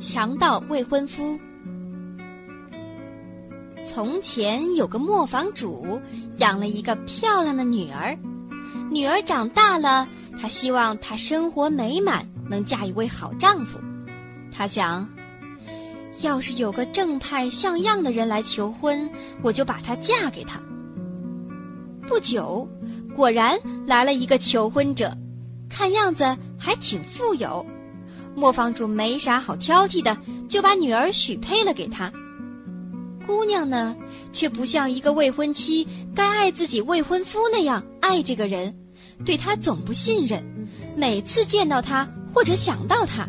[0.00, 1.38] 强盗未婚夫。
[3.84, 6.00] 从前有个磨坊主，
[6.38, 8.18] 养了一个漂亮的女儿。
[8.90, 10.08] 女儿长大了，
[10.40, 13.78] 他希望她生活美满，能嫁一位好丈夫。
[14.50, 15.06] 他想，
[16.22, 19.08] 要是有个正派像样的人来求婚，
[19.42, 20.58] 我就把她嫁给他。
[22.08, 22.66] 不久，
[23.14, 25.14] 果然来了一个求婚者，
[25.68, 26.24] 看样子
[26.58, 27.64] 还挺富有。
[28.34, 30.16] 磨坊主没啥好挑剔的，
[30.48, 32.10] 就把女儿许配了给他。
[33.26, 33.94] 姑娘呢，
[34.32, 38.74] 却不像一个未婚妻该爱自己未婚夫那样爱这个人，
[39.24, 40.44] 对他总不信任。
[40.96, 43.28] 每次见到他或者想到他，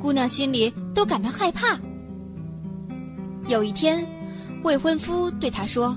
[0.00, 1.78] 姑娘心里都感到害怕。
[3.46, 4.06] 有一天，
[4.62, 5.96] 未婚夫对她说：“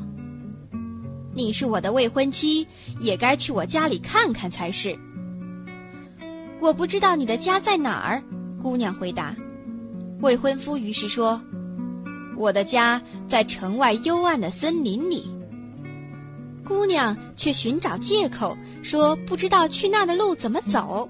[1.35, 2.65] 你是我的未婚妻，
[3.01, 4.97] 也该去我家里看看才是。”
[6.61, 8.23] 我不知道你的家在哪儿。
[8.61, 9.35] 姑娘回答
[10.21, 11.41] ：“未婚夫于是说，
[12.37, 15.25] 我的家在城外幽暗的森林里。”
[16.63, 21.09] 姑娘却寻找借口说不知道去那儿的路怎么走。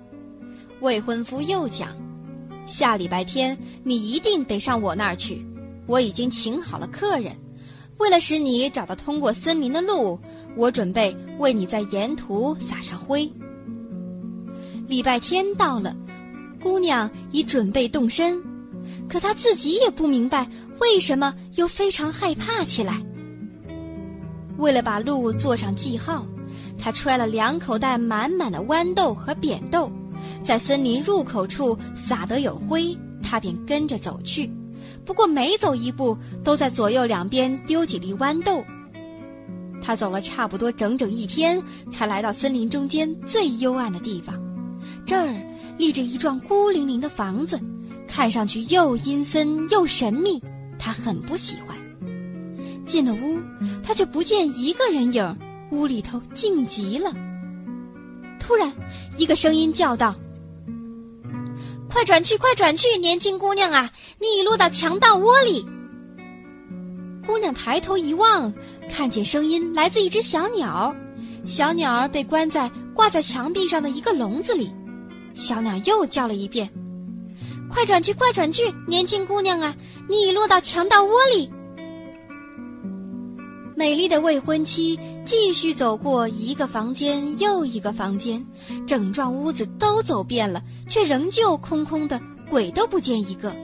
[0.79, 1.89] 未婚夫又讲
[2.65, 5.45] ：“下礼拜天你一定得上我那儿去，
[5.87, 7.35] 我已经请好了客人。
[7.97, 10.17] 为了使你找到通过森林的路，
[10.55, 13.31] 我准备为你在沿途撒上灰。”
[14.87, 15.95] 礼拜天到了。
[16.61, 18.39] 姑娘已准备动身，
[19.09, 20.47] 可她自己也不明白
[20.79, 23.01] 为什么又非常害怕起来。
[24.57, 26.25] 为了把路做上记号，
[26.77, 29.91] 她揣了两口袋满满的豌豆和扁豆，
[30.43, 34.49] 在森林入口处撒得有灰，她便跟着走去。
[35.03, 38.63] 不过每走一步，都在左右两边丢几粒豌豆。
[39.81, 44.39] 她走了差不多整整一天，才来到森林中间最幽暗的地方。
[45.03, 45.35] 这儿
[45.77, 47.59] 立着一幢孤零零的房子，
[48.07, 50.41] 看上去又阴森又神秘，
[50.77, 51.75] 他很不喜欢。
[52.85, 53.39] 进了屋，
[53.81, 55.37] 他却不见一个人影，
[55.71, 57.11] 屋里头静极了。
[58.39, 58.71] 突然，
[59.17, 60.15] 一个声音叫道
[61.87, 63.89] ：“快转去，快转去，年轻姑娘啊，
[64.19, 65.65] 你已落到强盗窝里。”
[67.25, 68.51] 姑娘抬头一望，
[68.89, 70.93] 看见声音来自一只小鸟，
[71.45, 74.69] 小鸟儿被关在挂在墙壁上的一个笼子里。
[75.33, 76.69] 小鸟又叫了一遍
[77.69, 79.75] ：“快转去，快转去，年轻姑娘啊，
[80.09, 81.49] 你已落到强盗窝里。”
[83.75, 88.45] 美丽的未婚妻继续走过一个房间又一个房间，
[88.85, 93.55] 整幢屋子都走遍了，却仍旧空空的，鬼都不见一个。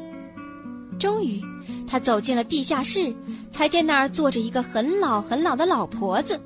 [0.98, 1.40] 终于，
[1.86, 3.16] 她走进了地下室，
[3.52, 6.40] 才见那儿坐着一个很老很老的老婆子，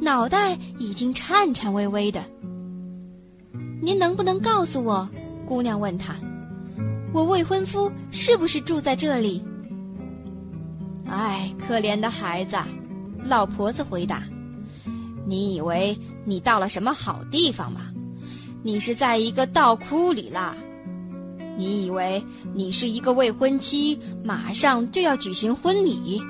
[0.00, 2.22] 脑袋已经颤颤巍巍的。
[3.82, 5.08] 您能不能告诉我？
[5.46, 6.14] 姑娘问他
[7.12, 9.42] ：“我未婚夫是不是住在这里？”
[11.08, 12.56] 哎，可怜的孩子，
[13.24, 14.22] 老婆子回答
[15.26, 17.80] ：“你以为你到了什么好地方吗？
[18.62, 20.54] 你是在一个道窟里啦。
[21.56, 22.22] 你以为
[22.54, 26.22] 你是一个未婚妻，马上就要举行婚礼，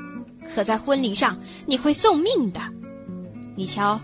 [0.54, 1.36] 可在婚礼上
[1.66, 2.60] 你会送命的。
[3.54, 4.00] 你瞧，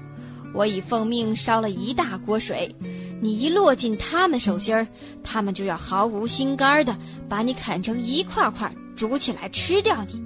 [0.53, 2.75] 我已奉命烧了一大锅水。”
[3.21, 4.87] 你一落进他们手心儿，
[5.25, 6.97] 他们就要毫无心肝儿的
[7.29, 10.21] 把你砍成一块块，煮起来吃掉你，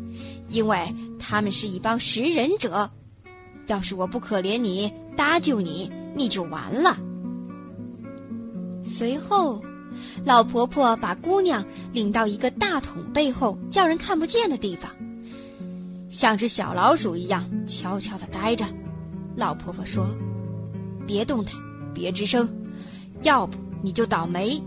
[0.48, 2.90] 因为他们是一帮食人者。
[3.66, 6.96] 要是我不可怜你，搭救你，你就完了。
[8.82, 9.62] 随后，
[10.24, 14.90] 老婆婆把姑娘领到一个大桶背后，叫人看不见的地方，
[16.08, 18.64] 像只小老鼠一样悄悄地待着。
[19.36, 20.08] 老婆婆说
[21.06, 21.54] ：“别动弹，
[21.94, 22.48] 别吱声。”
[23.22, 24.60] 要不你就倒霉。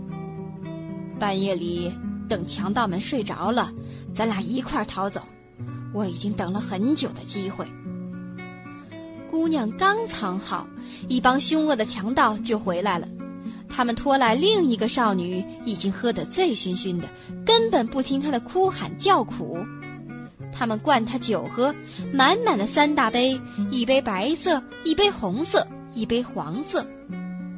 [1.18, 1.92] 半夜里
[2.28, 3.72] 等强盗们睡着了，
[4.14, 5.20] 咱俩一块儿逃走。
[5.92, 7.64] 我已经等了很久的机会。
[9.30, 10.66] 姑娘刚藏好，
[11.08, 13.06] 一帮凶恶的强盗就回来了。
[13.68, 17.08] 他们拖来另一个少女，已经喝得醉醺醺的，
[17.44, 19.58] 根本不听她的哭喊叫苦。
[20.52, 21.74] 他们灌她酒喝，
[22.12, 23.40] 满满的三大杯，
[23.70, 26.84] 一杯白色，一杯红色，一杯黄色。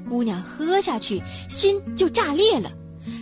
[0.08, 2.70] 姑娘喝下去，心就炸裂了。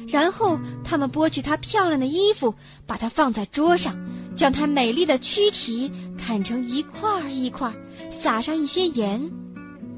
[0.08, 2.54] 然后他们剥去她漂亮的衣服，
[2.86, 3.96] 把她放在桌上，
[4.34, 7.74] 将她美丽的躯体砍成一块儿一块儿，
[8.10, 9.20] 撒上一些盐。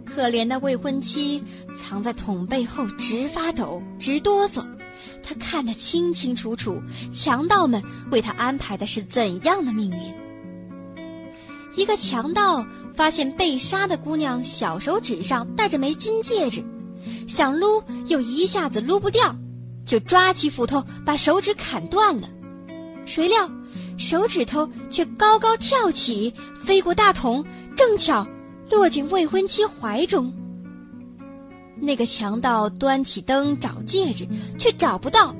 [0.04, 1.42] 可怜的未婚妻
[1.76, 4.64] 藏在桶背后，直发抖，直哆嗦。
[5.22, 6.80] 她看得清清楚楚，
[7.12, 9.98] 强盗们为她安排的是怎样的命运。
[11.76, 16.64] 一个强盗发现被杀的姑娘小手指上戴着枚金戒指。
[17.26, 19.34] 想撸又一下子撸不掉，
[19.84, 22.28] 就抓起斧头把手指砍断了。
[23.04, 23.50] 谁料
[23.96, 26.32] 手指头却高高跳起，
[26.62, 27.44] 飞过大桶，
[27.76, 28.26] 正巧
[28.70, 30.32] 落进未婚妻怀中。
[31.78, 34.26] 那个强盗端起灯找戒指，
[34.58, 35.34] 却找不到。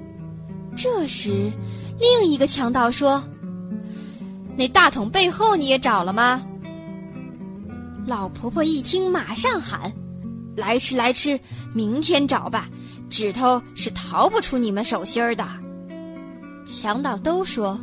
[0.76, 1.50] 这时，
[1.98, 3.24] 另一个强盗说
[4.56, 6.42] ：“那大桶背后你也找了吗？”
[8.06, 9.92] 老婆婆一听，马上喊
[10.56, 11.38] ：“来吃来吃，
[11.74, 12.68] 明天找吧，
[13.10, 15.46] 指头是逃不出你们手心儿的。”
[16.66, 17.78] 强盗都说：“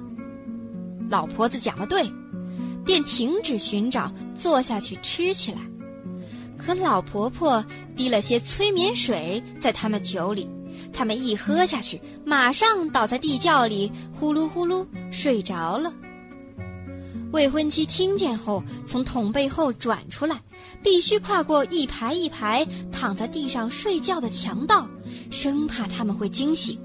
[1.10, 2.04] 老婆子讲的对。”
[2.86, 5.60] 便停止寻找，坐下去吃起来。
[6.58, 7.64] 可老婆婆
[7.96, 10.50] 滴了些催眠水在他们酒里，
[10.92, 15.94] 他们一喝下去，马上倒在地窖里，呼噜呼噜睡着了。
[17.34, 20.40] 未婚妻听见后，从桶背后转出来，
[20.84, 24.88] 必须跨过一排一排躺在地上睡觉的强盗，
[25.32, 26.80] 生怕他们会惊醒。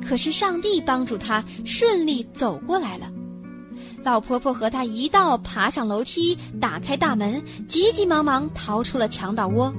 [0.00, 3.12] 可是上帝帮助他顺利走过来了。
[4.02, 9.72] 老婆婆和她一道爬上楼梯，打开大门，急急忙忙逃出了强盗窝。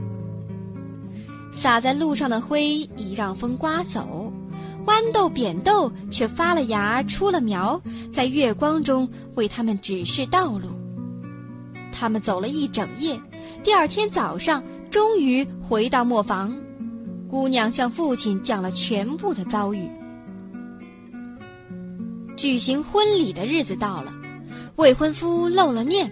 [1.51, 4.31] 洒在路上的灰已让风刮走，
[4.86, 7.80] 豌豆、扁豆却发了芽，出了苗，
[8.12, 10.69] 在月光中为他们指示道路。
[11.92, 13.19] 他们走了一整夜，
[13.63, 16.56] 第二天早上终于回到磨坊。
[17.30, 19.89] 姑娘向父亲讲了全部的遭遇。
[22.36, 24.12] 举行婚礼的日子到了，
[24.78, 26.12] 未婚夫露了面，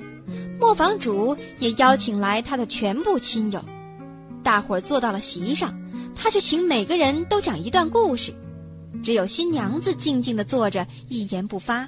[0.59, 3.59] 磨坊主也邀请来他的全部亲友，
[4.43, 5.73] 大伙坐到了席上，
[6.15, 8.33] 他却请每个人都讲一段故事，
[9.03, 11.87] 只有新娘子静静地坐着，一言不发。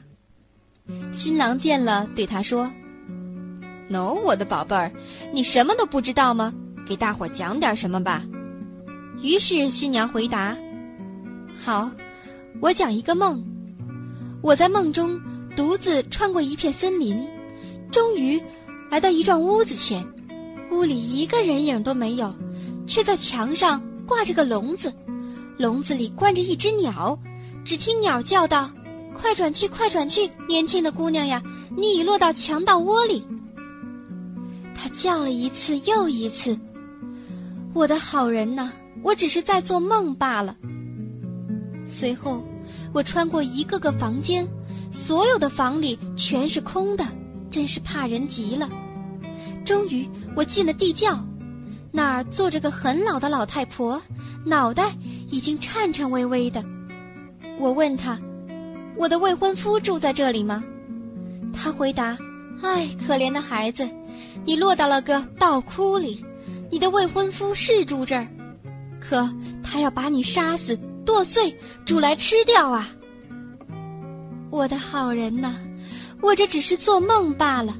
[1.11, 2.69] 新郎见了，对他说
[3.89, 4.91] ：“喏，我的宝贝儿，
[5.33, 6.53] 你什么都不知道吗？
[6.85, 8.23] 给大伙讲点什么吧。”
[9.21, 10.57] 于是新娘回答
[11.55, 11.89] ：“好，
[12.61, 13.43] 我讲一个梦。”
[14.41, 15.21] 我在梦中
[15.55, 17.23] 独自穿过一片森林，
[17.91, 18.41] 终于
[18.89, 20.03] 来到一幢屋子前。
[20.71, 22.33] 屋里一个人影都没有，
[22.87, 24.91] 却在墙上挂着个笼子，
[25.57, 27.17] 笼子里关着一只鸟。
[27.63, 28.69] 只听鸟叫道
[29.13, 31.41] ：“快转去，快转去，年轻的姑娘呀，
[31.75, 33.25] 你已落到强盗窝里。”
[34.73, 36.57] 他叫了一次又一次
[37.73, 38.71] ：“我的好人呐，
[39.03, 40.55] 我只是在做梦罢了。”
[41.85, 42.41] 随后。
[42.93, 44.47] 我穿过一个个房间，
[44.91, 47.05] 所有的房里全是空的，
[47.49, 48.69] 真是怕人极了。
[49.65, 51.17] 终于，我进了地窖，
[51.91, 54.01] 那儿坐着个很老的老太婆，
[54.45, 54.93] 脑袋
[55.31, 56.63] 已经颤颤巍巍的。
[57.59, 58.19] 我问他
[58.95, 60.63] ：“我的未婚夫住在这里吗？”
[61.51, 62.15] 他回答
[62.61, 63.89] ：“唉，可怜的孩子，
[64.45, 66.23] 你落到了个稻窟里。
[66.69, 68.27] 你的未婚夫是住这儿，
[68.99, 69.27] 可
[69.63, 72.87] 他要把你杀死。”剁碎煮来吃掉啊！
[74.51, 75.55] 我的好人呐，
[76.21, 77.73] 我这只是做梦罢了。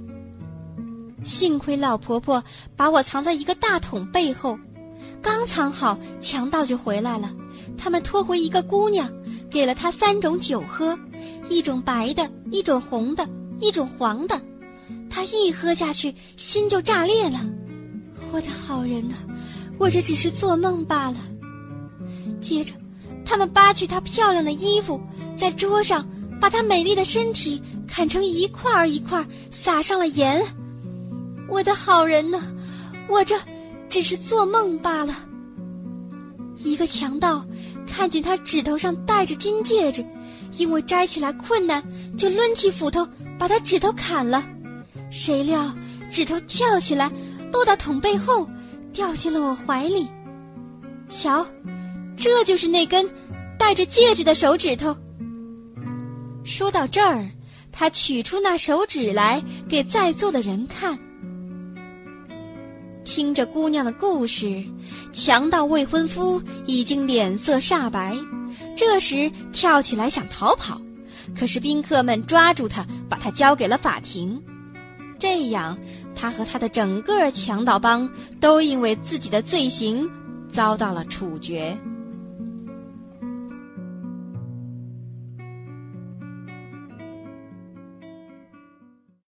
[1.24, 2.44] 幸亏老婆婆
[2.76, 4.58] 把我藏在一个大桶背后，
[5.22, 7.30] 刚藏好，强盗就回来了。
[7.78, 9.10] 他们拖回一个姑娘，
[9.50, 10.98] 给了她三种酒喝，
[11.50, 13.28] 一种白的，一种红的，
[13.60, 14.40] 一种黄的。
[15.10, 17.40] 她一喝下去，心就炸裂了。
[18.32, 19.16] 我的好人呐，
[19.78, 21.18] 我这只是做梦罢了。
[22.40, 22.74] 接着。
[23.24, 25.00] 他们扒去她漂亮的衣服，
[25.38, 26.06] 在桌上
[26.40, 30.44] 把她美丽的身体砍成一块儿一块儿，撒上了盐。
[31.48, 32.42] 我的好人呢？
[33.08, 33.36] 我这
[33.92, 35.16] 只是做梦罢了。
[36.56, 37.46] 一个强盗
[37.86, 40.04] 看见他指头上戴着金戒指，
[40.58, 41.84] 因为摘起来困难，
[42.18, 43.08] 就抡起斧头
[43.38, 44.44] 把他指头砍了。
[45.12, 45.72] 谁料
[46.10, 47.12] 指头跳起来，
[47.52, 48.50] 落到桶背后，
[48.94, 50.08] 掉进了我怀里。
[51.10, 51.46] 瞧。
[52.18, 53.10] 这就是那根
[53.58, 54.96] 戴着戒指的手指头。
[56.44, 57.28] 说到这儿，
[57.72, 61.00] 他取出那手指来给在座的人看。
[63.04, 64.64] 听着姑娘的故事，
[65.12, 68.16] 强盗未婚夫已经脸色煞白，
[68.76, 70.80] 这时跳起来想逃跑，
[71.38, 74.42] 可是宾客们抓住他，把他交给了法庭。
[75.20, 75.78] 这样，
[76.16, 80.10] 他和他的整个强盗帮都因为自己的罪行
[80.52, 81.78] 遭到了处决。